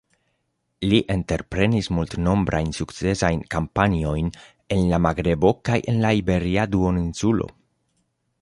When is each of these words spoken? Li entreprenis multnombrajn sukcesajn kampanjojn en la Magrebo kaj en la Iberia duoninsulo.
Li 0.91 0.99
entreprenis 1.15 1.89
multnombrajn 1.97 2.73
sukcesajn 2.79 3.43
kampanjojn 3.57 4.33
en 4.77 4.83
la 4.95 5.03
Magrebo 5.09 5.53
kaj 5.71 5.79
en 5.93 6.05
la 6.07 6.15
Iberia 6.23 6.69
duoninsulo. 6.77 7.51